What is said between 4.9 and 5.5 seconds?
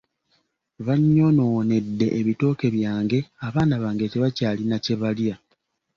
balya.